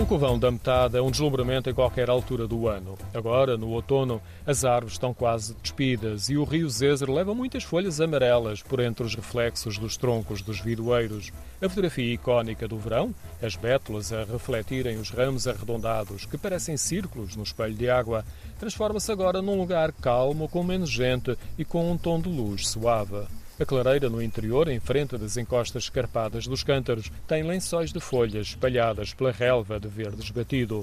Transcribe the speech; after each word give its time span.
O 0.00 0.06
covão 0.06 0.38
da 0.38 0.50
metade 0.50 0.96
é 0.96 1.02
um 1.02 1.10
deslumbramento 1.10 1.68
em 1.68 1.74
qualquer 1.74 2.08
altura 2.08 2.48
do 2.48 2.66
ano. 2.66 2.96
Agora, 3.12 3.58
no 3.58 3.68
outono, 3.68 4.18
as 4.46 4.64
árvores 4.64 4.94
estão 4.94 5.12
quase 5.12 5.54
despidas 5.62 6.30
e 6.30 6.38
o 6.38 6.44
rio 6.44 6.70
Zezer 6.70 7.10
leva 7.10 7.34
muitas 7.34 7.64
folhas 7.64 8.00
amarelas 8.00 8.62
por 8.62 8.80
entre 8.80 9.04
os 9.04 9.14
reflexos 9.14 9.76
dos 9.76 9.98
troncos 9.98 10.40
dos 10.40 10.58
vidoeiros. 10.58 11.30
A 11.60 11.68
fotografia 11.68 12.14
icónica 12.14 12.66
do 12.66 12.78
verão, 12.78 13.14
as 13.42 13.56
bétulas 13.56 14.10
a 14.10 14.24
refletirem 14.24 14.96
os 14.96 15.10
ramos 15.10 15.46
arredondados 15.46 16.24
que 16.24 16.38
parecem 16.38 16.78
círculos 16.78 17.36
no 17.36 17.42
espelho 17.42 17.74
de 17.74 17.90
água, 17.90 18.24
transforma-se 18.58 19.12
agora 19.12 19.42
num 19.42 19.58
lugar 19.58 19.92
calmo, 19.92 20.48
com 20.48 20.64
menos 20.64 20.88
gente 20.88 21.36
e 21.58 21.64
com 21.64 21.92
um 21.92 21.98
tom 21.98 22.18
de 22.18 22.30
luz 22.30 22.66
suave. 22.68 23.26
A 23.60 23.66
clareira 23.66 24.08
no 24.08 24.22
interior, 24.22 24.68
em 24.68 24.80
frente 24.80 25.18
das 25.18 25.36
encostas 25.36 25.82
escarpadas 25.82 26.46
dos 26.46 26.64
cântaros, 26.64 27.12
tem 27.28 27.42
lençóis 27.42 27.92
de 27.92 28.00
folhas 28.00 28.46
espalhadas 28.46 29.12
pela 29.12 29.30
relva 29.30 29.78
de 29.78 29.86
verde 29.86 30.22
esbatido. 30.22 30.82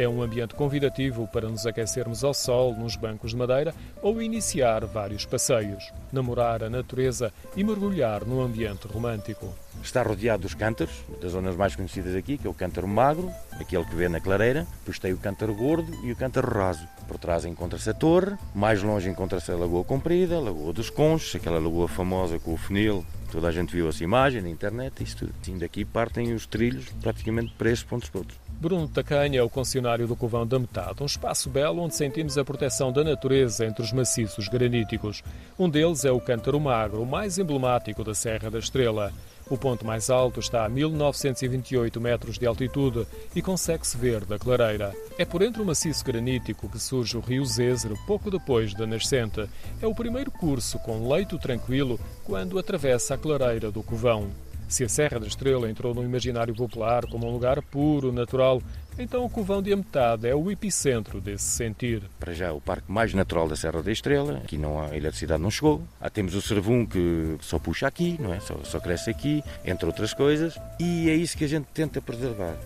É 0.00 0.08
um 0.08 0.22
ambiente 0.22 0.54
convidativo 0.54 1.28
para 1.28 1.46
nos 1.46 1.66
aquecermos 1.66 2.24
ao 2.24 2.32
sol 2.32 2.74
nos 2.74 2.96
bancos 2.96 3.32
de 3.32 3.36
madeira 3.36 3.74
ou 4.00 4.22
iniciar 4.22 4.86
vários 4.86 5.26
passeios, 5.26 5.92
namorar 6.10 6.64
a 6.64 6.70
natureza 6.70 7.30
e 7.54 7.62
mergulhar 7.62 8.24
no 8.24 8.40
ambiente 8.40 8.88
romântico. 8.88 9.54
Está 9.82 10.02
rodeado 10.02 10.44
dos 10.44 10.54
cântaros, 10.54 11.04
das 11.20 11.32
zonas 11.32 11.54
mais 11.54 11.76
conhecidas 11.76 12.16
aqui, 12.16 12.38
que 12.38 12.46
é 12.46 12.50
o 12.50 12.54
cântaro 12.54 12.88
magro, 12.88 13.30
aquele 13.60 13.84
que 13.84 13.94
vê 13.94 14.08
na 14.08 14.20
clareira, 14.20 14.66
depois 14.78 14.98
tem 14.98 15.12
o 15.12 15.18
cântaro 15.18 15.54
gordo 15.54 15.92
e 16.02 16.10
o 16.10 16.16
cântaro 16.16 16.48
raso. 16.48 16.88
Por 17.06 17.18
trás 17.18 17.44
encontra-se 17.44 17.90
a 17.90 17.92
torre, 17.92 18.38
mais 18.54 18.82
longe 18.82 19.06
encontra-se 19.06 19.52
a 19.52 19.54
Lagoa 19.54 19.84
Comprida, 19.84 20.36
a 20.36 20.40
Lagoa 20.40 20.72
dos 20.72 20.88
Conchos, 20.88 21.34
aquela 21.34 21.58
lagoa 21.58 21.88
famosa 21.88 22.38
com 22.38 22.54
o 22.54 22.56
funil, 22.56 23.04
toda 23.30 23.48
a 23.48 23.52
gente 23.52 23.76
viu 23.76 23.86
essa 23.86 24.02
imagem 24.02 24.40
na 24.40 24.48
internet, 24.48 25.04
isso 25.04 25.18
tudo. 25.18 25.34
Assim, 25.42 25.58
daqui 25.58 25.84
partem 25.84 26.32
os 26.32 26.46
trilhos 26.46 26.86
praticamente 27.02 27.52
para 27.58 27.70
esses 27.70 27.84
pontos 27.84 28.08
todos. 28.08 28.34
Bruno 28.60 28.86
Tacanha 28.86 29.40
é 29.40 29.42
o 29.42 29.48
concessionário 29.48 30.06
do 30.06 30.14
Covão 30.14 30.46
da 30.46 30.58
Metade, 30.58 31.02
um 31.02 31.06
espaço 31.06 31.48
belo 31.48 31.80
onde 31.80 31.96
sentimos 31.96 32.36
a 32.36 32.44
proteção 32.44 32.92
da 32.92 33.02
natureza 33.02 33.64
entre 33.64 33.82
os 33.82 33.90
maciços 33.90 34.48
graníticos. 34.48 35.24
Um 35.58 35.66
deles 35.66 36.04
é 36.04 36.12
o 36.12 36.20
Cântaro 36.20 36.60
Magro, 36.60 37.00
o 37.00 37.06
mais 37.06 37.38
emblemático 37.38 38.04
da 38.04 38.14
Serra 38.14 38.50
da 38.50 38.58
Estrela. 38.58 39.14
O 39.48 39.56
ponto 39.56 39.86
mais 39.86 40.10
alto 40.10 40.40
está 40.40 40.66
a 40.66 40.68
1928 40.68 41.98
metros 42.02 42.38
de 42.38 42.46
altitude 42.46 43.06
e 43.34 43.40
consegue-se 43.40 43.96
ver 43.96 44.26
da 44.26 44.38
clareira. 44.38 44.92
É 45.16 45.24
por 45.24 45.40
entre 45.40 45.62
o 45.62 45.64
maciço 45.64 46.04
granítico 46.04 46.68
que 46.68 46.78
surge 46.78 47.16
o 47.16 47.20
rio 47.20 47.46
Zézero 47.46 47.98
pouco 48.06 48.30
depois 48.30 48.74
da 48.74 48.86
nascente. 48.86 49.48
É 49.80 49.86
o 49.86 49.94
primeiro 49.94 50.30
curso 50.30 50.78
com 50.80 51.10
leito 51.10 51.38
tranquilo 51.38 51.98
quando 52.24 52.58
atravessa 52.58 53.14
a 53.14 53.18
clareira 53.18 53.70
do 53.70 53.82
Covão. 53.82 54.28
Se 54.70 54.84
a 54.84 54.88
Serra 54.88 55.18
da 55.18 55.26
Estrela 55.26 55.68
entrou 55.68 55.92
no 55.92 56.04
imaginário 56.04 56.54
popular 56.54 57.04
como 57.06 57.26
um 57.26 57.32
lugar 57.32 57.60
puro, 57.60 58.12
natural, 58.12 58.62
então 58.96 59.24
o 59.24 59.28
Covão 59.28 59.60
de 59.60 59.72
Ametade 59.72 60.28
é 60.28 60.34
o 60.34 60.48
epicentro 60.48 61.20
desse 61.20 61.42
sentir. 61.42 62.04
Para 62.20 62.32
já, 62.32 62.52
o 62.52 62.60
parque 62.60 62.90
mais 62.90 63.12
natural 63.12 63.48
da 63.48 63.56
Serra 63.56 63.82
da 63.82 63.90
Estrela. 63.90 64.36
Aqui 64.36 64.56
não 64.56 64.80
há 64.80 64.96
eletricidade, 64.96 65.42
não 65.42 65.50
chegou. 65.50 65.82
Ah, 66.00 66.08
temos 66.08 66.36
o 66.36 66.40
Cervum 66.40 66.86
que 66.86 67.36
só 67.40 67.58
puxa 67.58 67.88
aqui, 67.88 68.16
não 68.20 68.32
é? 68.32 68.38
Só, 68.38 68.56
só 68.62 68.78
cresce 68.78 69.10
aqui, 69.10 69.42
entre 69.64 69.86
outras 69.86 70.14
coisas. 70.14 70.56
E 70.78 71.10
é 71.10 71.16
isso 71.16 71.36
que 71.36 71.44
a 71.44 71.48
gente 71.48 71.66
tenta 71.74 72.00
preservar. 72.00 72.56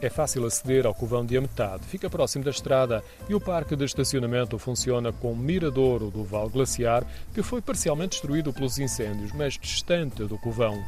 É 0.00 0.10
fácil 0.10 0.44
aceder 0.44 0.84
ao 0.84 0.92
Covão 0.92 1.24
de 1.24 1.36
Ametade, 1.36 1.84
fica 1.84 2.10
próximo 2.10 2.42
da 2.42 2.50
estrada 2.50 3.04
e 3.28 3.36
o 3.36 3.40
parque 3.40 3.76
de 3.76 3.84
estacionamento 3.84 4.58
funciona 4.58 5.12
com 5.12 5.32
miradouro 5.36 6.10
do 6.10 6.24
Val 6.24 6.50
Glaciar, 6.50 7.06
que 7.32 7.40
foi 7.40 7.62
parcialmente 7.62 8.16
destruído 8.16 8.52
pelos 8.52 8.80
incêndios, 8.80 9.30
mas 9.30 9.56
distante 9.56 10.24
do 10.24 10.36
Covão. 10.38 10.82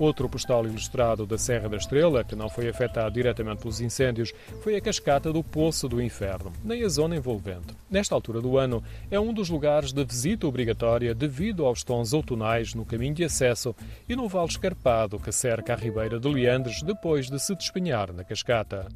Outro 0.00 0.30
postal 0.30 0.64
ilustrado 0.64 1.26
da 1.26 1.36
Serra 1.36 1.68
da 1.68 1.76
Estrela, 1.76 2.24
que 2.24 2.34
não 2.34 2.48
foi 2.48 2.66
afetado 2.70 3.12
diretamente 3.12 3.60
pelos 3.60 3.82
incêndios, 3.82 4.32
foi 4.62 4.74
a 4.74 4.80
cascata 4.80 5.30
do 5.30 5.44
Poço 5.44 5.86
do 5.90 6.00
Inferno, 6.00 6.50
nem 6.64 6.82
a 6.82 6.88
zona 6.88 7.16
envolvente. 7.16 7.76
Nesta 7.90 8.14
altura 8.14 8.40
do 8.40 8.56
ano, 8.56 8.82
é 9.10 9.20
um 9.20 9.30
dos 9.30 9.50
lugares 9.50 9.92
de 9.92 10.02
visita 10.02 10.46
obrigatória 10.46 11.14
devido 11.14 11.66
aos 11.66 11.84
tons 11.84 12.14
outonais 12.14 12.72
no 12.72 12.86
caminho 12.86 13.12
de 13.12 13.24
acesso 13.24 13.76
e 14.08 14.16
no 14.16 14.26
vale 14.26 14.48
escarpado 14.48 15.20
que 15.20 15.30
cerca 15.30 15.74
a 15.74 15.76
Ribeira 15.76 16.18
de 16.18 16.28
Leandres 16.28 16.80
depois 16.80 17.28
de 17.28 17.38
se 17.38 17.54
despenhar 17.54 18.10
na 18.10 18.24
cascata. 18.24 18.88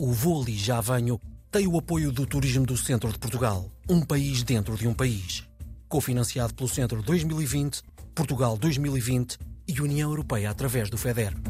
O 0.00 0.10
Ali 0.10 0.56
Já 0.56 0.80
Venho 0.80 1.20
tem 1.48 1.68
o 1.68 1.78
apoio 1.78 2.10
do 2.10 2.26
Turismo 2.26 2.66
do 2.66 2.76
Centro 2.76 3.12
de 3.12 3.20
Portugal, 3.20 3.70
um 3.88 4.00
país 4.00 4.42
dentro 4.42 4.76
de 4.76 4.88
um 4.88 4.94
país. 4.94 5.46
Cofinanciado 5.88 6.54
pelo 6.54 6.68
Centro 6.68 7.00
2020, 7.02 7.82
Portugal 8.16 8.56
2020 8.56 9.38
e 9.70 9.80
União 9.80 10.10
Europeia 10.10 10.50
através 10.50 10.90
do 10.90 10.98
FEDER. 10.98 11.49